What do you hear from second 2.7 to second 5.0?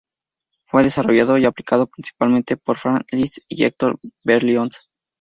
Franz Liszt y Hector Berlioz.